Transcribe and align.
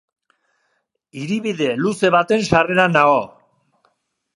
Hiribide 1.25 1.69
luze 1.85 2.13
baten 2.19 2.49
sarreran 2.51 3.01
nago. 3.01 3.23